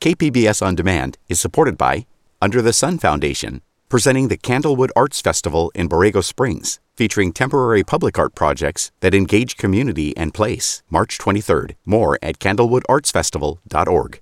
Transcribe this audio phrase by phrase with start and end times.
[0.00, 2.06] KPBS On Demand is supported by
[2.40, 8.16] Under the Sun Foundation, presenting the Candlewood Arts Festival in Borrego Springs, featuring temporary public
[8.16, 10.84] art projects that engage community and place.
[10.88, 11.74] March 23rd.
[11.84, 14.20] More at candlewoodartsfestival.org.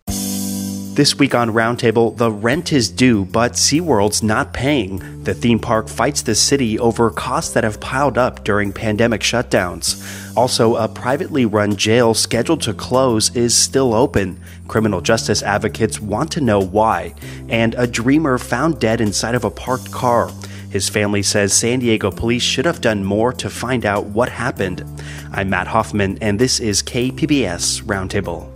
[0.96, 5.24] This week on Roundtable, the rent is due, but SeaWorld's not paying.
[5.24, 10.02] The theme park fights the city over costs that have piled up during pandemic shutdowns.
[10.34, 14.40] Also, a privately run jail scheduled to close is still open.
[14.68, 17.14] Criminal justice advocates want to know why.
[17.48, 20.30] And a dreamer found dead inside of a parked car.
[20.70, 24.84] His family says San Diego police should have done more to find out what happened.
[25.32, 28.55] I'm Matt Hoffman, and this is KPBS Roundtable.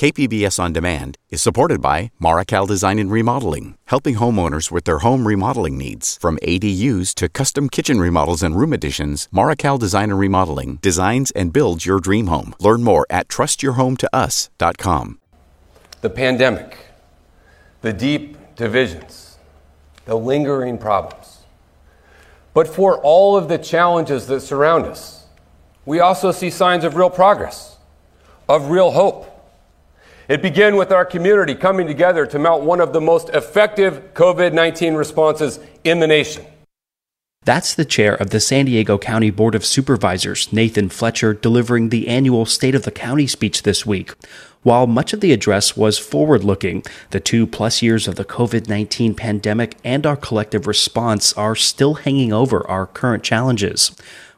[0.00, 5.28] KPBS On Demand is supported by Marrokal Design and Remodeling, helping homeowners with their home
[5.28, 6.16] remodeling needs.
[6.16, 11.52] From ADUs to custom kitchen remodels and room additions, Marrokal Design and Remodeling designs and
[11.52, 12.54] builds your dream home.
[12.58, 15.18] Learn more at trustyourhometous.com.
[16.00, 16.78] The pandemic,
[17.82, 19.36] the deep divisions,
[20.06, 21.40] the lingering problems.
[22.54, 25.26] But for all of the challenges that surround us,
[25.84, 27.76] we also see signs of real progress,
[28.48, 29.29] of real hope.
[30.30, 34.52] It began with our community coming together to mount one of the most effective COVID
[34.52, 36.46] 19 responses in the nation.
[37.42, 42.06] That's the chair of the San Diego County Board of Supervisors, Nathan Fletcher, delivering the
[42.06, 44.14] annual State of the County speech this week.
[44.62, 48.68] While much of the address was forward looking, the two plus years of the COVID
[48.68, 53.90] 19 pandemic and our collective response are still hanging over our current challenges.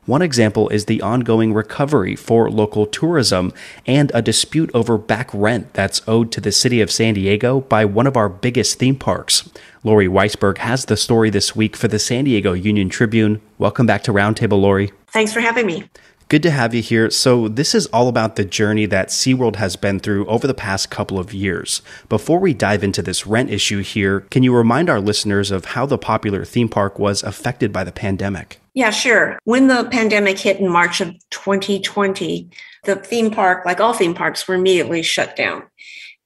[0.05, 3.53] One example is the ongoing recovery for local tourism
[3.87, 7.85] and a dispute over back rent that's owed to the city of San Diego by
[7.85, 9.49] one of our biggest theme parks.
[9.85, 13.41] Lori Weisberg has the story this week for the San Diego Union Tribune.
[13.59, 14.91] Welcome back to Roundtable, Lori.
[15.07, 15.85] Thanks for having me.
[16.33, 17.11] Good to have you here.
[17.11, 20.89] So, this is all about the journey that SeaWorld has been through over the past
[20.89, 21.83] couple of years.
[22.09, 25.85] Before we dive into this rent issue here, can you remind our listeners of how
[25.85, 28.59] the popular theme park was affected by the pandemic?
[28.73, 29.39] Yeah, sure.
[29.45, 32.49] When the pandemic hit in March of 2020,
[32.85, 35.65] the theme park, like all theme parks, were immediately shut down.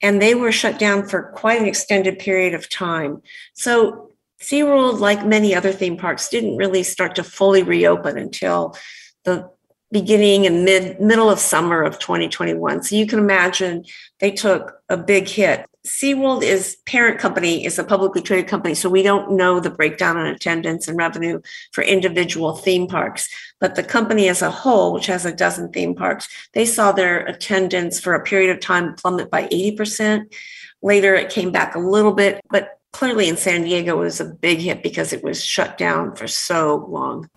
[0.02, 3.22] And they were shut down for quite an extended period of time.
[3.54, 8.76] So, SeaWorld, like many other theme parks, didn't really start to fully reopen until
[9.24, 9.50] the
[9.92, 12.82] beginning and mid middle of summer of 2021.
[12.82, 13.84] So you can imagine
[14.20, 15.66] they took a big hit.
[15.86, 20.18] SeaWorld is parent company is a publicly traded company, so we don't know the breakdown
[20.18, 21.40] in attendance and revenue
[21.72, 23.28] for individual theme parks.
[23.60, 27.24] But the company as a whole, which has a dozen theme parks, they saw their
[27.26, 30.34] attendance for a period of time plummet by 80%.
[30.82, 34.24] Later it came back a little bit, but clearly in San Diego it was a
[34.24, 37.28] big hit because it was shut down for so long.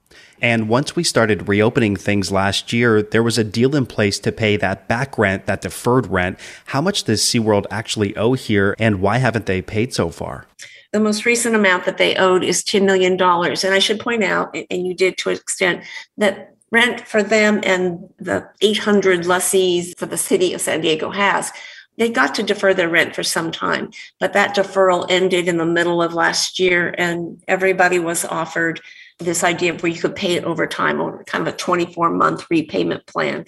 [0.41, 4.31] And once we started reopening things last year, there was a deal in place to
[4.31, 6.39] pay that back rent, that deferred rent.
[6.67, 10.45] How much does SeaWorld actually owe here, and why haven't they paid so far?
[10.93, 13.21] The most recent amount that they owed is $10 million.
[13.21, 15.83] And I should point out, and you did to an extent,
[16.17, 21.51] that rent for them and the 800 lessees for the city of San Diego has
[21.99, 25.65] they got to defer their rent for some time, but that deferral ended in the
[25.65, 28.79] middle of last year, and everybody was offered
[29.19, 32.09] this idea of where you could pay it over time over kind of a 24
[32.09, 33.43] month repayment plan.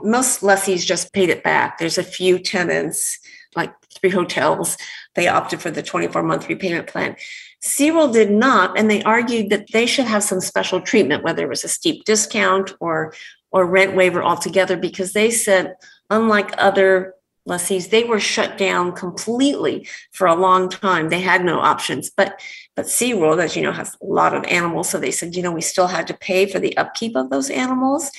[0.00, 1.78] Most lessees just paid it back.
[1.78, 3.18] There's a few tenants,
[3.56, 4.76] like three hotels,
[5.16, 7.16] they opted for the 24 month repayment plan.
[7.60, 11.48] SeaWorld did not, and they argued that they should have some special treatment, whether it
[11.48, 13.12] was a steep discount or
[13.50, 15.74] or rent waiver altogether, because they said,
[16.10, 17.15] unlike other
[17.46, 21.08] lessees, they were shut down completely for a long time.
[21.08, 22.10] They had no options.
[22.10, 22.40] But
[22.74, 24.90] but SeaWorld, as you know, has a lot of animals.
[24.90, 27.48] So they said, you know, we still had to pay for the upkeep of those
[27.48, 28.10] animals.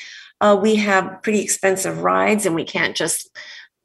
[0.42, 3.30] Uh, we have pretty expensive rides and we can't just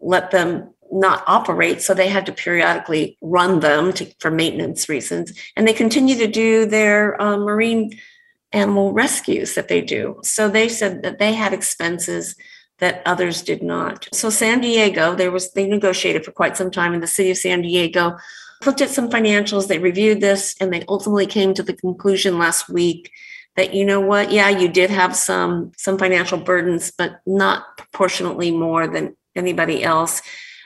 [0.01, 1.83] let them not operate.
[1.83, 5.33] So they had to periodically run them to, for maintenance reasons.
[5.57, 7.99] And they continue to do their uh, marine
[8.53, 10.21] animal rescues that they do.
[10.23, 12.37] So they said that they had expenses
[12.83, 14.09] that others did not.
[14.13, 17.37] So San Diego, there was they negotiated for quite some time in the city of
[17.39, 18.19] San Diego
[18.67, 22.69] looked at some financials, they reviewed this, and they ultimately came to the conclusion last
[22.69, 23.11] week
[23.57, 28.51] that you know what, yeah, you did have some some financial burdens, but not proportionately
[28.51, 30.21] more than anybody else.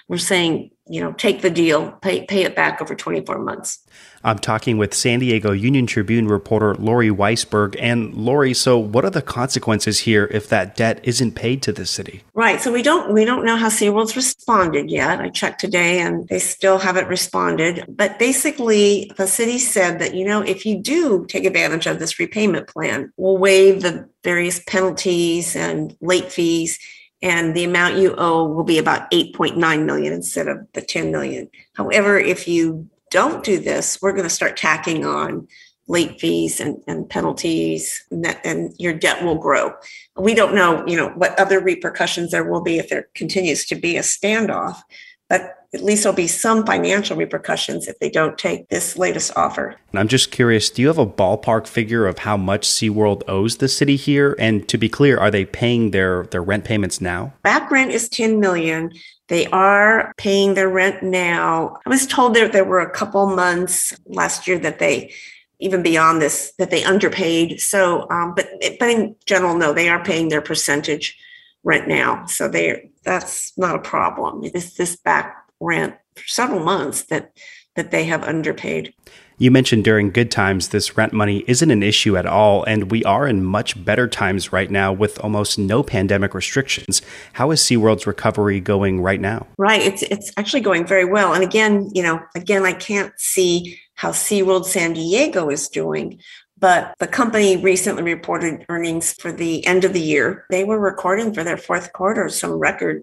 [0.08, 3.80] We're saying you know, take the deal, pay, pay it back over 24 months.
[4.22, 7.76] I'm talking with San Diego Union Tribune reporter Lori Weisberg.
[7.78, 11.86] And Lori, so what are the consequences here if that debt isn't paid to the
[11.86, 12.22] city?
[12.34, 12.60] Right.
[12.60, 15.20] So we don't we don't know how SeaWorld's responded yet.
[15.20, 17.84] I checked today and they still haven't responded.
[17.88, 22.18] But basically the city said that, you know, if you do take advantage of this
[22.18, 26.78] repayment plan, we'll waive the various penalties and late fees
[27.22, 31.48] and the amount you owe will be about 8.9 million instead of the 10 million.
[31.74, 35.48] However, if you don't do this, we're going to start tacking on
[35.88, 39.72] late fees and, and penalties and, that, and your debt will grow.
[40.16, 43.76] We don't know, you know, what other repercussions there will be if there continues to
[43.76, 44.82] be a standoff,
[45.28, 49.76] but at least there'll be some financial repercussions if they don't take this latest offer.
[49.90, 53.58] And I'm just curious, do you have a ballpark figure of how much SeaWorld owes
[53.58, 54.37] the city here?
[54.38, 57.34] And to be clear, are they paying their, their rent payments now?
[57.43, 58.93] Back rent is 10 million.
[59.28, 61.78] They are paying their rent now.
[61.84, 65.12] I was told that there were a couple months last year that they
[65.58, 67.61] even beyond this that they underpaid.
[67.61, 71.19] So, um, but but in general, no, they are paying their percentage
[71.66, 72.24] rent now.
[72.26, 74.40] So they that's not a problem.
[74.44, 77.32] It's this back rent for several months that
[77.74, 78.94] that they have underpaid.
[79.38, 83.04] You mentioned during good times, this rent money isn't an issue at all, and we
[83.04, 87.02] are in much better times right now with almost no pandemic restrictions.
[87.34, 89.46] How is SeaWorld's recovery going right now?
[89.58, 89.82] Right.
[89.82, 91.34] It's, it's actually going very well.
[91.34, 96.18] And again, you know, again, I can't see how SeaWorld San Diego is doing.
[96.58, 100.46] But the company recently reported earnings for the end of the year.
[100.50, 103.02] They were recording for their fourth quarter some record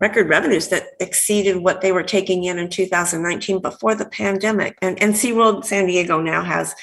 [0.00, 4.76] record revenues that exceeded what they were taking in in 2019 before the pandemic.
[4.82, 6.74] And, and SeaWorld San Diego now has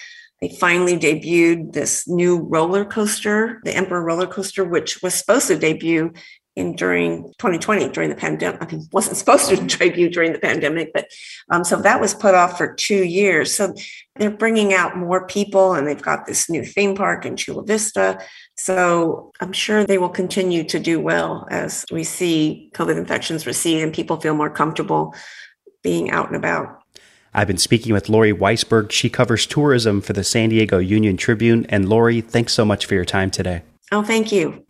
[0.42, 5.56] they finally debuted this new roller coaster, the Emperor roller coaster, which was supposed to
[5.56, 6.12] debut
[6.56, 8.62] in during 2020 during the pandemic.
[8.62, 11.08] I mean, wasn't supposed to debut during the pandemic, but
[11.50, 13.54] um, so that was put off for two years.
[13.54, 13.74] So
[14.16, 18.20] they're bringing out more people, and they've got this new theme park in Chula Vista.
[18.58, 23.82] So I'm sure they will continue to do well as we see COVID infections recede
[23.82, 25.16] and people feel more comfortable
[25.84, 26.82] being out and about.
[27.34, 28.92] I've been speaking with Lori Weisberg.
[28.92, 31.66] She covers tourism for the San Diego Union Tribune.
[31.70, 33.64] And Lori, thanks so much for your time today.
[33.92, 34.66] Oh, thank you.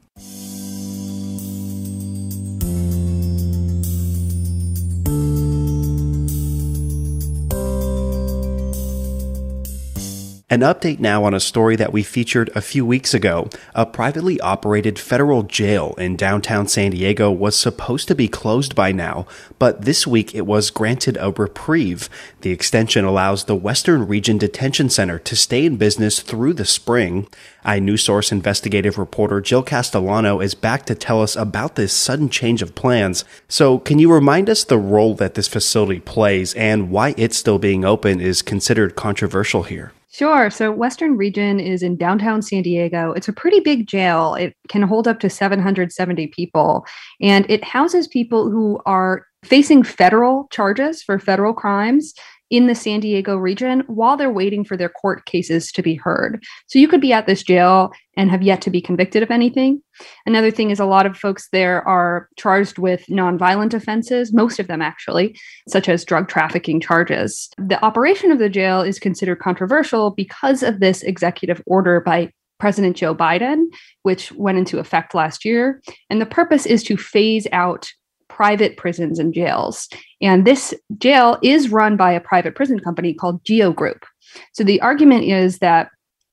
[10.52, 13.48] An update now on a story that we featured a few weeks ago.
[13.74, 18.92] A privately operated federal jail in downtown San Diego was supposed to be closed by
[18.92, 19.26] now,
[19.60, 22.10] but this week it was granted a reprieve.
[22.42, 27.30] The extension allows the Western Region Detention Center to stay in business through the spring.
[27.66, 32.76] iNewsSource investigative reporter Jill Castellano is back to tell us about this sudden change of
[32.76, 33.24] plans.
[33.48, 37.58] So, can you remind us the role that this facility plays and why it's still
[37.58, 39.94] being open is considered controversial here?
[40.14, 40.50] Sure.
[40.50, 43.14] So, Western Region is in downtown San Diego.
[43.14, 44.36] It's a pretty big jail.
[44.36, 46.86] It can hold up to 770 people,
[47.22, 52.14] and it houses people who are facing federal charges for federal crimes
[52.52, 56.44] in the San Diego region while they're waiting for their court cases to be heard.
[56.68, 59.82] So you could be at this jail and have yet to be convicted of anything.
[60.26, 64.68] Another thing is a lot of folks there are charged with nonviolent offenses, most of
[64.68, 67.50] them actually, such as drug trafficking charges.
[67.58, 72.96] The operation of the jail is considered controversial because of this executive order by President
[72.96, 73.64] Joe Biden,
[74.04, 75.82] which went into effect last year.
[76.12, 77.92] And the purpose is to phase out
[78.32, 79.90] private prisons and jails.
[80.22, 84.06] And this jail is run by a private prison company called Geo Group.
[84.54, 85.90] So the argument is that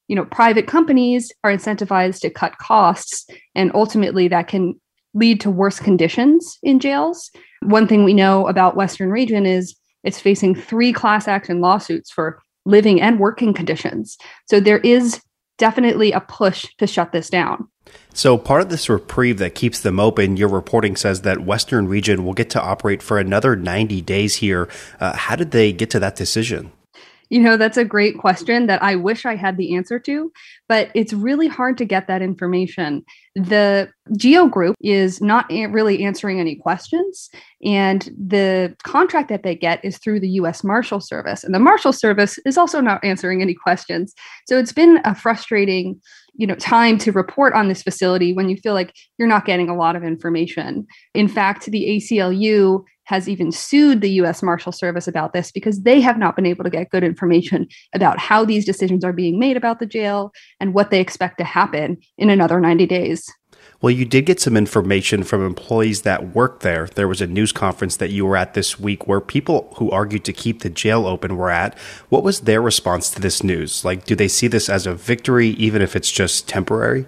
[0.07, 4.81] you know private companies are incentivized to cut costs and ultimately that can
[5.13, 7.31] lead to worse conditions in jails.
[7.63, 12.41] One thing we know about Western Region is it's facing three class action lawsuits for
[12.65, 14.17] living and working conditions.
[14.49, 15.21] So there is
[15.59, 17.69] definitely a push to shut this down.
[18.15, 22.25] So, part of this reprieve that keeps them open, your reporting says that Western Region
[22.25, 24.69] will get to operate for another 90 days here.
[25.01, 26.73] Uh, how did they get to that decision?
[27.31, 30.33] You know, that's a great question that I wish I had the answer to,
[30.69, 33.05] but it's really hard to get that information.
[33.35, 37.29] The Geo Group is not really answering any questions,
[37.65, 41.93] and the contract that they get is through the US Marshal Service, and the Marshal
[41.93, 44.15] Service is also not answering any questions.
[44.47, 46.01] So it's been a frustrating
[46.39, 49.69] you know time to report on this facility when you feel like you're not getting
[49.69, 55.09] a lot of information in fact the aclu has even sued the us marshal service
[55.09, 58.67] about this because they have not been able to get good information about how these
[58.67, 62.61] decisions are being made about the jail and what they expect to happen in another
[62.61, 63.27] 90 days
[63.81, 66.89] Well, you did get some information from employees that work there.
[66.89, 70.25] There was a news conference that you were at this week where people who argued
[70.25, 71.79] to keep the jail open were at.
[72.09, 73.85] What was their response to this news?
[73.85, 77.07] Like, do they see this as a victory, even if it's just temporary?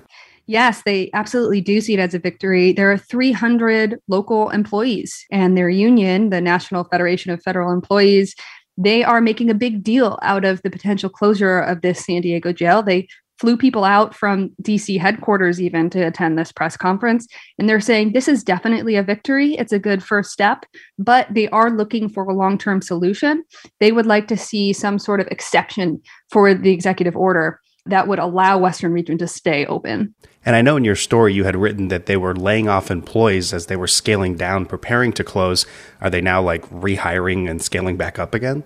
[0.50, 2.72] Yes, they absolutely do see it as a victory.
[2.72, 8.34] There are 300 local employees, and their union, the National Federation of Federal Employees,
[8.76, 12.52] they are making a big deal out of the potential closure of this San Diego
[12.52, 12.82] jail.
[12.82, 13.06] They
[13.38, 17.28] flew people out from DC headquarters even to attend this press conference.
[17.56, 19.54] And they're saying this is definitely a victory.
[19.54, 20.66] It's a good first step,
[20.98, 23.44] but they are looking for a long term solution.
[23.78, 28.18] They would like to see some sort of exception for the executive order that would
[28.18, 30.14] allow Western Region to stay open.
[30.44, 33.52] And I know in your story you had written that they were laying off employees
[33.52, 35.66] as they were scaling down, preparing to close.
[36.00, 38.64] Are they now like rehiring and scaling back up again?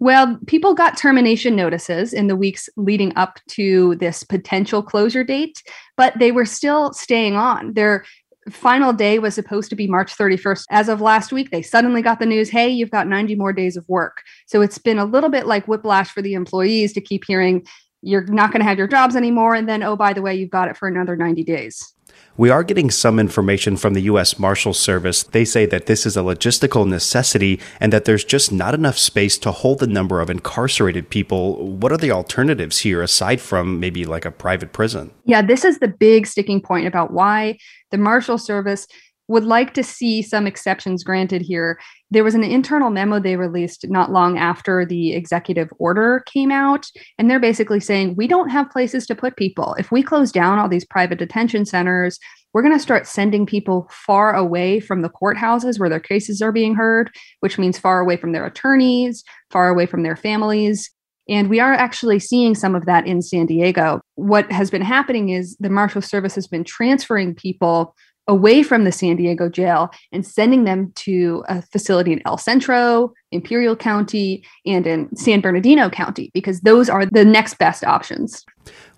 [0.00, 5.62] Well, people got termination notices in the weeks leading up to this potential closure date,
[5.96, 7.74] but they were still staying on.
[7.74, 8.04] Their
[8.50, 10.64] final day was supposed to be March 31st.
[10.70, 13.76] As of last week, they suddenly got the news hey, you've got 90 more days
[13.76, 14.22] of work.
[14.46, 17.64] So it's been a little bit like whiplash for the employees to keep hearing
[18.04, 19.54] you're not going to have your jobs anymore.
[19.54, 21.94] And then, oh, by the way, you've got it for another 90 days.
[22.36, 24.40] We are getting some information from the U.S.
[24.40, 25.22] Marshal Service.
[25.22, 29.38] They say that this is a logistical necessity and that there's just not enough space
[29.38, 31.64] to hold the number of incarcerated people.
[31.76, 35.12] What are the alternatives here aside from maybe like a private prison?
[35.24, 37.56] Yeah, this is the big sticking point about why
[37.92, 38.88] the Marshal Service
[39.28, 41.78] would like to see some exceptions granted here.
[42.10, 46.86] There was an internal memo they released not long after the executive order came out,
[47.18, 49.74] and they're basically saying we don't have places to put people.
[49.78, 52.18] If we close down all these private detention centers,
[52.52, 56.52] we're going to start sending people far away from the courthouses where their cases are
[56.52, 60.90] being heard, which means far away from their attorneys, far away from their families.
[61.28, 64.00] And we are actually seeing some of that in San Diego.
[64.14, 68.92] What has been happening is the Marshal Service has been transferring people away from the
[68.92, 74.86] San Diego jail and sending them to a facility in El Centro, Imperial County, and
[74.86, 78.44] in San Bernardino County, because those are the next best options.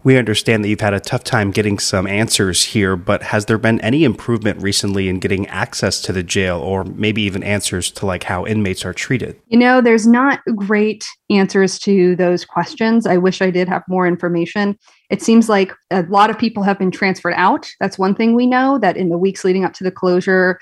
[0.04, 3.58] We understand that you've had a tough time getting some answers here, but has there
[3.58, 8.06] been any improvement recently in getting access to the jail or maybe even answers to
[8.06, 9.40] like how inmates are treated?
[9.48, 13.04] You know, there's not great answers to those questions.
[13.04, 14.78] I wish I did have more information.
[15.10, 17.70] It seems like a lot of people have been transferred out.
[17.80, 20.58] That's one thing we know that in the weeks leading up to the closure,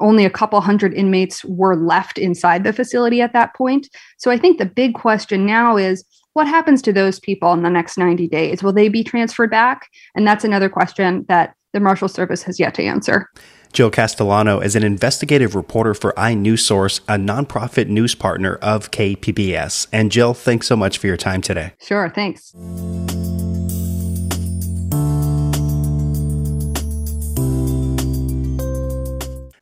[0.00, 3.88] only a couple hundred inmates were left inside the facility at that point.
[4.18, 6.04] So I think the big question now is
[6.34, 8.62] what happens to those people in the next 90 days?
[8.62, 9.88] Will they be transferred back?
[10.14, 13.28] And that's another question that the Marshal Service has yet to answer.
[13.72, 19.88] Jill Castellano is an investigative reporter for iNewsSource, a nonprofit news partner of KPBS.
[19.92, 21.72] And Jill, thanks so much for your time today.
[21.80, 22.54] Sure, thanks.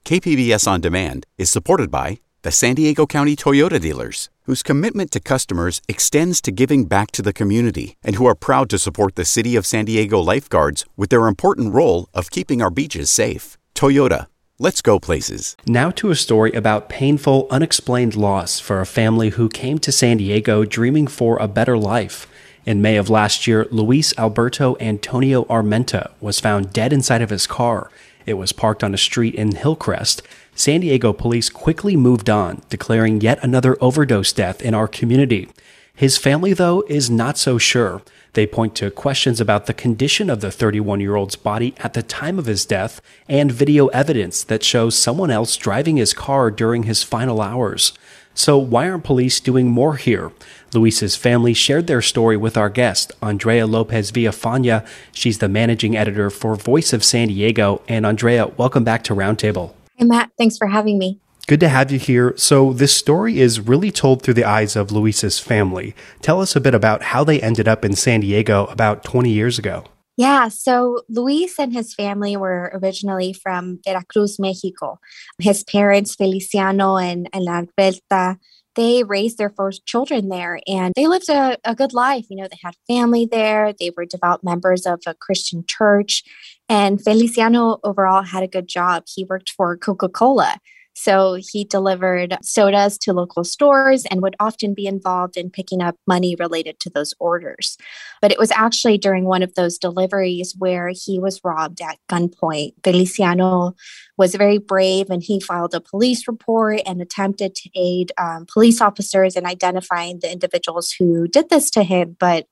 [0.06, 5.18] KPBS On Demand is supported by the San Diego County Toyota dealers whose commitment to
[5.18, 9.24] customers extends to giving back to the community and who are proud to support the
[9.24, 13.58] City of San Diego lifeguards with their important role of keeping our beaches safe.
[13.74, 14.28] Toyota,
[14.60, 15.56] let's go places.
[15.66, 20.18] Now to a story about painful, unexplained loss for a family who came to San
[20.18, 22.28] Diego dreaming for a better life.
[22.64, 27.48] In May of last year, Luis Alberto Antonio Armenta was found dead inside of his
[27.48, 27.90] car.
[28.26, 30.20] It was parked on a street in Hillcrest.
[30.54, 35.48] San Diego police quickly moved on, declaring yet another overdose death in our community.
[35.94, 38.02] His family, though, is not so sure.
[38.36, 42.02] They point to questions about the condition of the 31 year old's body at the
[42.02, 43.00] time of his death
[43.30, 47.94] and video evidence that shows someone else driving his car during his final hours.
[48.34, 50.32] So, why aren't police doing more here?
[50.74, 54.86] Luis's family shared their story with our guest, Andrea Lopez Villafaña.
[55.12, 57.80] She's the managing editor for Voice of San Diego.
[57.88, 59.72] And Andrea, welcome back to Roundtable.
[59.94, 60.30] Hey, Matt.
[60.36, 61.20] Thanks for having me.
[61.48, 62.34] Good to have you here.
[62.36, 65.94] So, this story is really told through the eyes of Luis's family.
[66.20, 69.56] Tell us a bit about how they ended up in San Diego about 20 years
[69.56, 69.84] ago.
[70.16, 74.98] Yeah, so Luis and his family were originally from Veracruz, Mexico.
[75.38, 78.38] His parents, Feliciano and, and Alberta,
[78.74, 82.26] they raised their first children there and they lived a, a good life.
[82.28, 86.24] You know, they had family there, they were devout members of a Christian church,
[86.68, 89.04] and Feliciano overall had a good job.
[89.06, 90.58] He worked for Coca Cola.
[90.98, 95.96] So he delivered sodas to local stores and would often be involved in picking up
[96.06, 97.76] money related to those orders.
[98.22, 102.72] But it was actually during one of those deliveries where he was robbed at gunpoint.
[102.82, 103.74] Feliciano
[104.16, 108.80] was very brave and he filed a police report and attempted to aid um, police
[108.80, 112.16] officers in identifying the individuals who did this to him.
[112.18, 112.46] But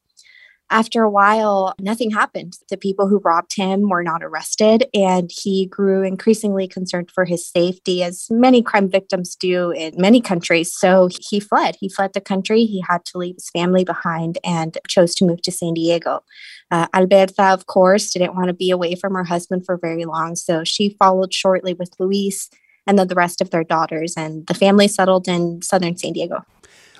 [0.70, 2.54] after a while, nothing happened.
[2.70, 7.46] The people who robbed him were not arrested, and he grew increasingly concerned for his
[7.46, 10.72] safety, as many crime victims do in many countries.
[10.72, 11.76] So he fled.
[11.78, 12.64] He fled the country.
[12.64, 16.24] He had to leave his family behind and chose to move to San Diego.
[16.70, 20.34] Uh, Alberta, of course, didn't want to be away from her husband for very long,
[20.34, 22.48] so she followed shortly with Luis
[22.86, 26.44] and then the rest of their daughters, and the family settled in southern San Diego.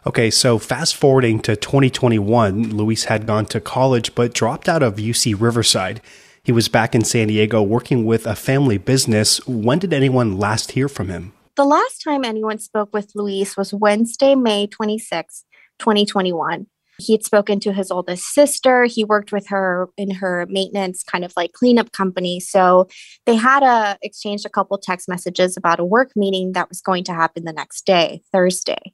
[0.06, 4.96] Okay, so fast forwarding to 2021, Luis had gone to college but dropped out of
[4.96, 6.02] UC Riverside.
[6.42, 9.38] He was back in San Diego working with a family business.
[9.46, 11.32] When did anyone last hear from him?
[11.56, 15.42] The last time anyone spoke with Luis was Wednesday, May 26,
[15.78, 16.66] 2021.
[16.98, 18.84] He had spoken to his oldest sister.
[18.84, 22.40] He worked with her in her maintenance kind of like cleanup company.
[22.40, 22.88] So
[23.24, 27.04] they had a exchanged a couple text messages about a work meeting that was going
[27.04, 28.92] to happen the next day, Thursday.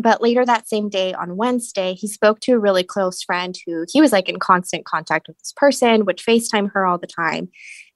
[0.00, 3.84] But later that same day on Wednesday, he spoke to a really close friend who
[3.90, 7.48] he was like in constant contact with this person, would FaceTime her all the time.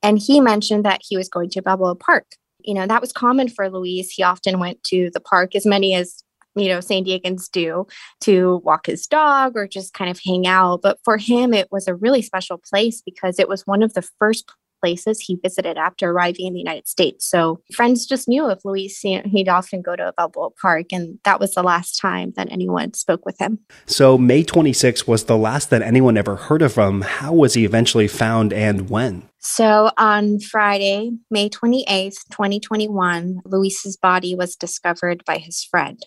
[0.03, 2.27] And he mentioned that he was going to Balboa Park.
[2.61, 4.11] You know, that was common for Luis.
[4.11, 6.23] He often went to the park, as many as
[6.57, 7.87] you know, San Diegans do
[8.23, 10.81] to walk his dog or just kind of hang out.
[10.83, 14.03] But for him, it was a really special place because it was one of the
[14.19, 14.51] first
[14.87, 17.29] places he visited after arriving in the United States.
[17.29, 19.01] So friends just knew of Luis.
[19.01, 22.95] He'd often go to a Balboa Park, and that was the last time that anyone
[22.95, 23.59] spoke with him.
[23.87, 27.01] So May 26 was the last that anyone ever heard of him.
[27.01, 29.29] How was he eventually found and when?
[29.41, 35.99] So on Friday, May 28th, 2021, Luis's body was discovered by his friend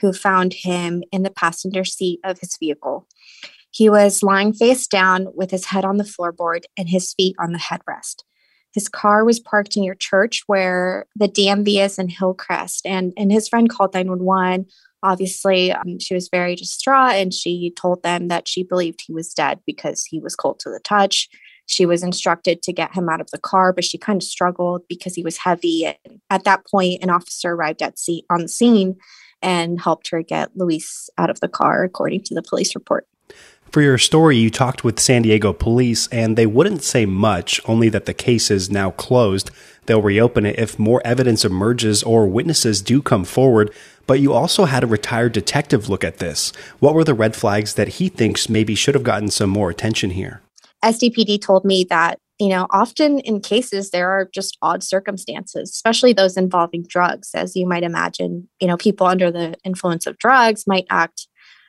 [0.00, 3.08] who found him in the passenger seat of his vehicle.
[3.70, 7.52] He was lying face down with his head on the floorboard and his feet on
[7.52, 8.22] the headrest.
[8.78, 13.48] His car was parked near church where the DMV is in Hillcrest, and, and his
[13.48, 14.66] friend called 911.
[15.02, 19.34] Obviously, um, she was very distraught and she told them that she believed he was
[19.34, 21.28] dead because he was cold to the touch.
[21.66, 24.82] She was instructed to get him out of the car, but she kind of struggled
[24.88, 25.84] because he was heavy.
[25.84, 28.94] And at that point, an officer arrived at sea- on the scene
[29.42, 33.08] and helped her get Luis out of the car, according to the police report.
[33.70, 37.90] For your story, you talked with San Diego police, and they wouldn't say much, only
[37.90, 39.50] that the case is now closed.
[39.84, 43.70] They'll reopen it if more evidence emerges or witnesses do come forward.
[44.06, 46.50] But you also had a retired detective look at this.
[46.78, 50.10] What were the red flags that he thinks maybe should have gotten some more attention
[50.10, 50.40] here?
[50.82, 56.12] SDPD told me that you know, often in cases there are just odd circumstances, especially
[56.12, 57.30] those involving drugs.
[57.34, 61.26] As you might imagine, you know, people under the influence of drugs might act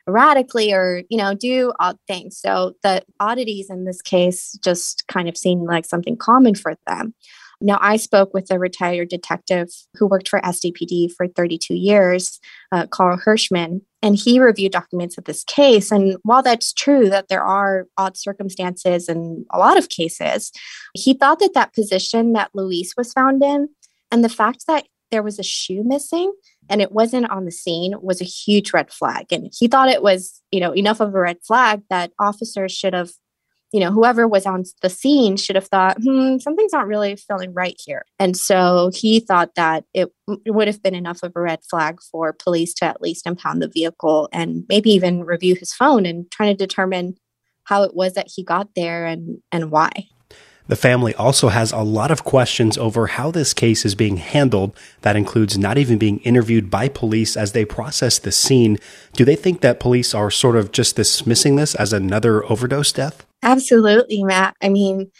[0.08, 2.38] erratically or, you know, do odd things.
[2.38, 7.14] So the oddities in this case just kind of seemed like something common for them.
[7.62, 12.40] Now, I spoke with a retired detective who worked for SDPD for 32 years,
[12.72, 15.90] uh, Carl Hirschman, and he reviewed documents of this case.
[15.90, 20.52] And while that's true that there are odd circumstances in a lot of cases,
[20.94, 23.68] he thought that that position that Luis was found in
[24.10, 26.32] and the fact that there was a shoe missing
[26.70, 29.26] and it wasn't on the scene was a huge red flag.
[29.32, 32.94] And he thought it was, you know, enough of a red flag that officers should
[32.94, 33.10] have
[33.72, 37.54] you know, whoever was on the scene should have thought, hmm, something's not really feeling
[37.54, 38.04] right here.
[38.18, 40.10] And so he thought that it,
[40.46, 43.68] would have been enough of a red flag for police to at least impound the
[43.68, 47.16] vehicle and maybe even review his phone and trying to determine
[47.64, 49.90] how it was that he got there and, and why.
[50.70, 54.72] The family also has a lot of questions over how this case is being handled.
[55.00, 58.78] That includes not even being interviewed by police as they process the scene.
[59.14, 63.26] Do they think that police are sort of just dismissing this as another overdose death?
[63.42, 64.54] Absolutely, Matt.
[64.62, 65.10] I mean,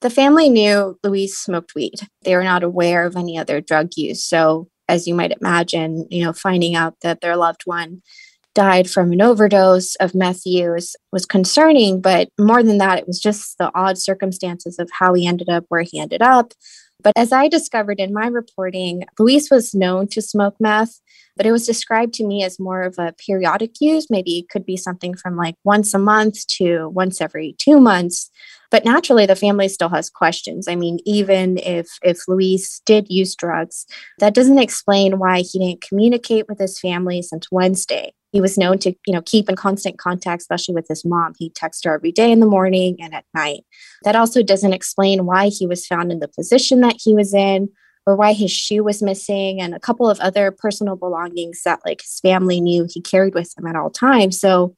[0.00, 2.02] the family knew Luis smoked weed.
[2.22, 4.22] They were not aware of any other drug use.
[4.22, 8.02] So, as you might imagine, you know, finding out that their loved one
[8.54, 12.00] died from an overdose of meth use was concerning.
[12.00, 15.64] But more than that, it was just the odd circumstances of how he ended up
[15.68, 16.52] where he ended up.
[17.02, 21.00] But as I discovered in my reporting, Luis was known to smoke meth,
[21.36, 24.08] but it was described to me as more of a periodic use.
[24.10, 28.30] Maybe it could be something from like once a month to once every two months.
[28.70, 30.68] But naturally, the family still has questions.
[30.68, 33.86] I mean, even if if Luis did use drugs,
[34.18, 38.78] that doesn't explain why he didn't communicate with his family since Wednesday he was known
[38.78, 41.34] to you know keep in constant contact especially with his mom.
[41.38, 43.60] He texted her every day in the morning and at night.
[44.04, 47.68] That also doesn't explain why he was found in the position that he was in
[48.06, 52.00] or why his shoe was missing and a couple of other personal belongings that like
[52.00, 54.40] his family knew he carried with him at all times.
[54.40, 54.74] So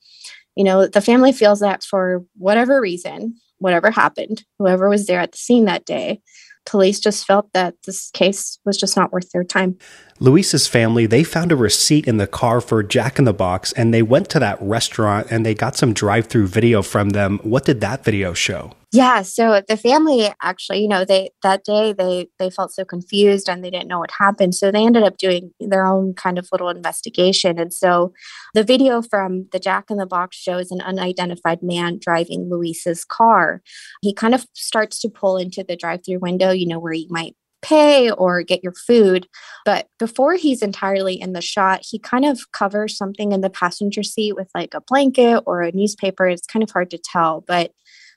[0.57, 5.33] you know the family feels that for whatever reason whatever happened whoever was there at
[5.33, 6.21] the scene that day
[6.65, 9.79] police just felt that this case was just not worth their time.
[10.21, 13.93] Luis's family, they found a receipt in the car for Jack in the Box and
[13.93, 17.39] they went to that restaurant and they got some drive through video from them.
[17.43, 18.73] What did that video show?
[18.95, 23.49] Yeah, so the family actually, you know, they that day they they felt so confused
[23.49, 24.55] and they didn't know what happened.
[24.55, 27.59] So they ended up doing their own kind of little investigation.
[27.59, 28.13] And so
[28.53, 33.63] the video from the Jack in the Box shows an unidentified man driving Luis's car.
[34.03, 37.35] He kind of starts to pull into the drive-through window, you know, where you might
[37.63, 39.27] pay or get your food.
[39.65, 44.03] But before he's entirely in the shot, he kind of covers something in the passenger
[44.03, 46.27] seat with like a blanket or a newspaper.
[46.27, 47.71] It's kind of hard to tell, but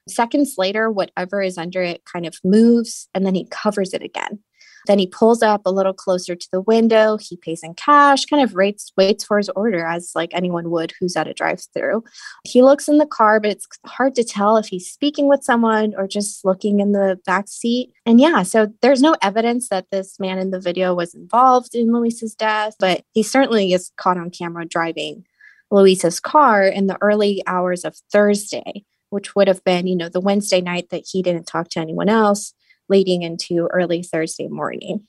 [0.08, 4.40] Seconds later, whatever is under it kind of moves and then he covers it again.
[4.88, 7.18] Then he pulls up a little closer to the window.
[7.18, 10.94] He pays in cash, kind of waits, waits for his order as like anyone would
[11.00, 12.04] who's at a drive-through.
[12.44, 15.94] He looks in the car, but it's hard to tell if he's speaking with someone
[15.98, 17.92] or just looking in the back seat.
[18.06, 21.92] And yeah, so there's no evidence that this man in the video was involved in
[21.92, 25.26] Luis's death, but he certainly is caught on camera driving
[25.72, 28.86] Luis's car in the early hours of Thursday
[29.16, 32.10] which would have been, you know, the Wednesday night that he didn't talk to anyone
[32.10, 32.54] else
[32.90, 35.08] leading into early Thursday morning.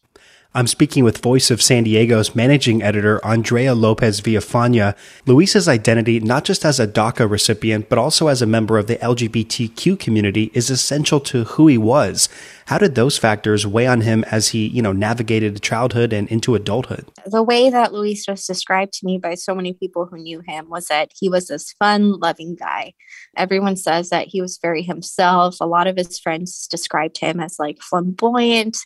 [0.55, 4.97] I'm speaking with Voice of San Diego's managing editor, Andrea Lopez Villafaña.
[5.27, 8.97] Luis's identity, not just as a DACA recipient, but also as a member of the
[8.97, 12.29] LGBTQ community, is essential to who he was.
[12.67, 16.57] How did those factors weigh on him as he, you know, navigated childhood and into
[16.57, 17.07] adulthood?
[17.25, 20.69] The way that Luis was described to me by so many people who knew him
[20.69, 22.95] was that he was this fun, loving guy.
[23.37, 25.59] Everyone says that he was very himself.
[25.61, 28.79] A lot of his friends described him as like flamboyant,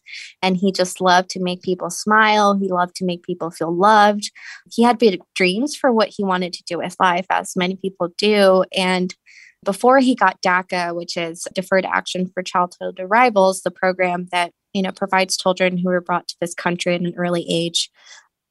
[0.43, 2.59] and he just loved to make people smile.
[2.59, 4.31] He loved to make people feel loved.
[4.73, 8.09] He had big dreams for what he wanted to do with life, as many people
[8.17, 8.65] do.
[8.77, 9.15] And
[9.65, 14.83] before he got DACA, which is Deferred Action for Childhood Arrivals, the program that you
[14.83, 17.91] know provides children who were brought to this country at an early age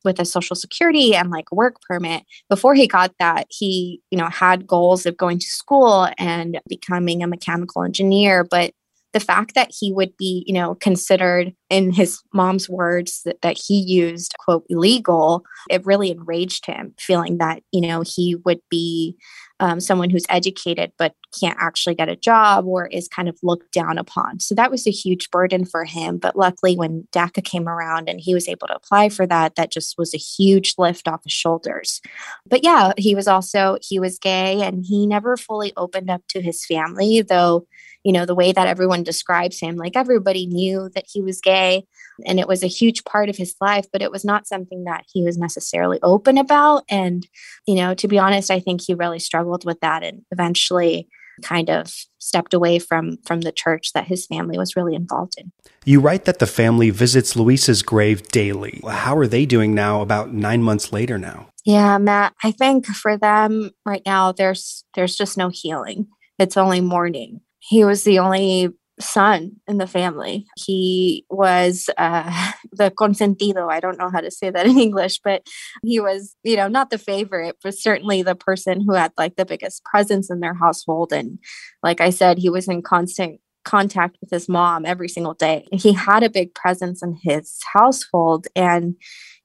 [0.04, 4.28] with a social security and like work permit before he got that he you know
[4.28, 8.72] had goals of going to school and becoming a mechanical engineer but
[9.14, 13.58] the fact that he would be, you know, considered in his mom's words that, that
[13.58, 19.16] he used, quote, illegal, it really enraged him, feeling that, you know, he would be
[19.60, 23.72] um, someone who's educated but can't actually get a job or is kind of looked
[23.72, 24.40] down upon.
[24.40, 26.18] So that was a huge burden for him.
[26.18, 29.72] But luckily, when DACA came around and he was able to apply for that, that
[29.72, 32.02] just was a huge lift off his shoulders.
[32.48, 36.42] But yeah, he was also, he was gay and he never fully opened up to
[36.42, 37.66] his family, though
[38.04, 39.76] you know, the way that everyone describes him.
[39.76, 41.86] Like everybody knew that he was gay
[42.26, 45.04] and it was a huge part of his life, but it was not something that
[45.12, 46.84] he was necessarily open about.
[46.90, 47.28] And,
[47.68, 51.08] you know, to be honest, I think he really struggled with that and eventually
[51.40, 55.52] kind of stepped away from from the church that his family was really involved in.
[55.86, 58.82] You write that the family visits Luis's grave daily.
[58.88, 61.50] How are they doing now about 9 months later now?
[61.66, 66.08] Yeah, Matt, I think for them right now there's there's just no healing.
[66.38, 68.70] It's only mourning he was the only
[69.02, 70.46] son in the family.
[70.58, 73.72] He was uh, the consentido.
[73.72, 75.48] I don't know how to say that in English, but
[75.84, 79.46] he was, you know, not the favorite, but certainly the person who had like the
[79.46, 81.14] biggest presence in their household.
[81.14, 81.40] And
[81.84, 85.68] like I said, he was in constant contact with his mom every single day.
[85.72, 88.48] He had a big presence in his household.
[88.56, 88.96] And,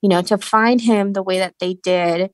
[0.02, 2.30] you know, to find him the way that they did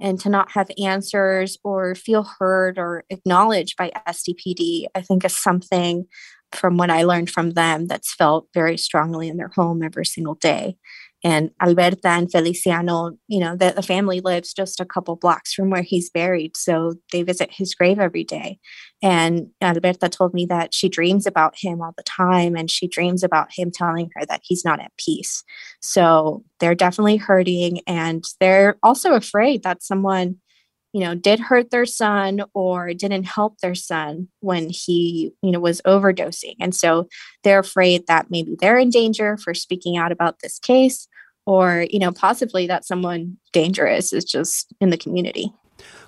[0.00, 5.36] and to not have answers or feel heard or acknowledged by SDPD, I think is
[5.36, 6.06] something
[6.54, 10.34] from what I learned from them that's felt very strongly in their home every single
[10.34, 10.76] day.
[11.24, 15.70] And Alberta and Feliciano, you know, the, the family lives just a couple blocks from
[15.70, 16.56] where he's buried.
[16.56, 18.58] So they visit his grave every day.
[19.02, 23.22] And Alberta told me that she dreams about him all the time and she dreams
[23.22, 25.44] about him telling her that he's not at peace.
[25.80, 30.36] So they're definitely hurting and they're also afraid that someone
[30.92, 35.60] you know did hurt their son or didn't help their son when he you know
[35.60, 36.54] was overdosing.
[36.60, 37.08] And so
[37.42, 41.08] they're afraid that maybe they're in danger for speaking out about this case
[41.46, 45.52] or you know possibly that someone dangerous is just in the community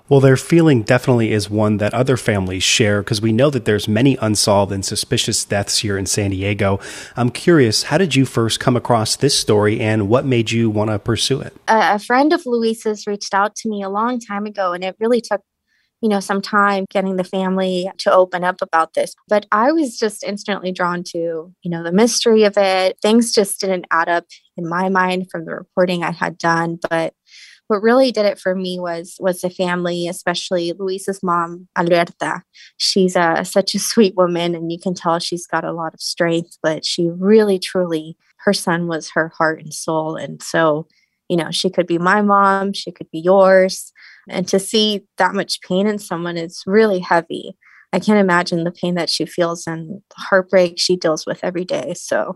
[0.07, 3.87] well, their feeling definitely is one that other families share because we know that there's
[3.87, 6.79] many unsolved and suspicious deaths here in San Diego.
[7.15, 10.91] I'm curious, how did you first come across this story and what made you want
[10.91, 11.55] to pursue it?
[11.67, 15.21] A friend of Luis's reached out to me a long time ago and it really
[15.21, 15.41] took
[16.01, 19.97] you know some time getting the family to open up about this but i was
[19.97, 21.17] just instantly drawn to
[21.63, 24.25] you know the mystery of it things just didn't add up
[24.57, 27.13] in my mind from the reporting i had done but
[27.67, 32.43] what really did it for me was was the family, especially Luis's mom, Alberta.
[32.77, 36.01] She's a, such a sweet woman, and you can tell she's got a lot of
[36.01, 36.57] strength.
[36.61, 40.87] But she really, truly, her son was her heart and soul, and so
[41.29, 43.91] you know she could be my mom, she could be yours,
[44.29, 47.57] and to see that much pain in someone is really heavy.
[47.93, 51.63] I can't imagine the pain that she feels and the heartbreak she deals with every
[51.63, 51.93] day.
[51.93, 52.35] So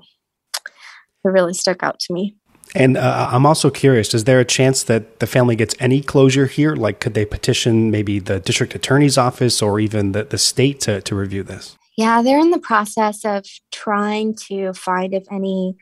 [0.56, 2.38] it really stuck out to me.
[2.76, 6.46] And uh, I'm also curious: is there a chance that the family gets any closure
[6.46, 6.76] here?
[6.76, 11.02] Like, could they petition maybe the district attorney's office or even the, the state to,
[11.02, 11.78] to review this?
[11.98, 15.76] Yeah, they're in the process of trying to find if any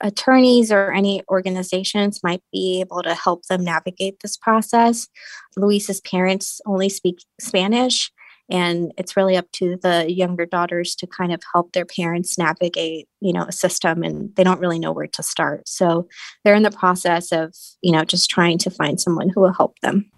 [0.00, 5.08] attorneys or any organizations might be able to help them navigate this process.
[5.56, 8.10] Luis's parents only speak Spanish,
[8.50, 13.08] and it's really up to the younger daughters to kind of help their parents navigate
[13.20, 16.08] you know a system and they don't really know where to start so
[16.44, 19.78] they're in the process of you know just trying to find someone who will help
[19.80, 20.10] them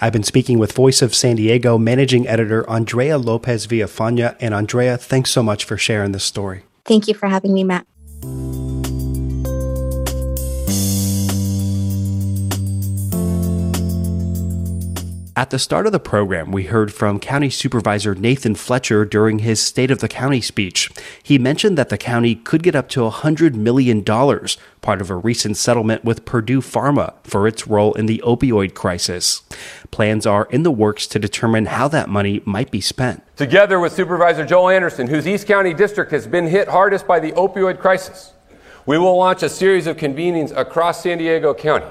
[0.00, 4.36] I've been speaking with Voice of San Diego managing editor Andrea Lopez Villafaña.
[4.38, 6.62] And Andrea, thanks so much for sharing this story.
[6.84, 7.84] Thank you for having me, Matt.
[15.38, 19.62] At the start of the program, we heard from County Supervisor Nathan Fletcher during his
[19.62, 20.90] State of the County speech.
[21.22, 25.56] He mentioned that the county could get up to $100 million, part of a recent
[25.56, 29.42] settlement with Purdue Pharma for its role in the opioid crisis.
[29.92, 33.22] Plans are in the works to determine how that money might be spent.
[33.36, 37.30] Together with Supervisor Joel Anderson, whose East County district has been hit hardest by the
[37.30, 38.32] opioid crisis,
[38.86, 41.86] we will launch a series of convenings across San Diego County.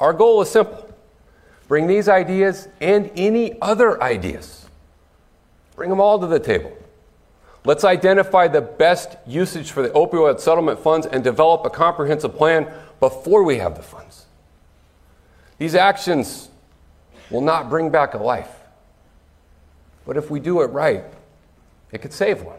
[0.00, 0.87] Our goal is simple
[1.68, 4.66] Bring these ideas and any other ideas.
[5.76, 6.72] Bring them all to the table.
[7.64, 12.72] Let's identify the best usage for the opioid settlement funds and develop a comprehensive plan
[12.98, 14.24] before we have the funds.
[15.58, 16.48] These actions
[17.30, 18.54] will not bring back a life.
[20.06, 21.04] But if we do it right,
[21.92, 22.58] it could save one.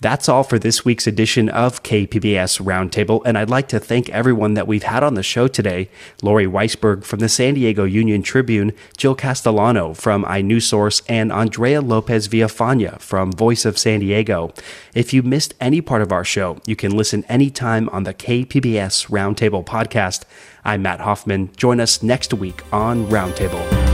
[0.00, 4.54] That's all for this week's edition of KPBS Roundtable, and I'd like to thank everyone
[4.54, 5.90] that we've had on the show today.
[6.22, 12.28] Lori Weisberg from the San Diego Union Tribune, Jill Castellano from iNewsSource, and Andrea Lopez
[12.28, 14.52] Villafaña from Voice of San Diego.
[14.94, 19.08] If you missed any part of our show, you can listen anytime on the KPBS
[19.08, 20.22] Roundtable podcast.
[20.64, 21.50] I'm Matt Hoffman.
[21.56, 23.87] Join us next week on Roundtable.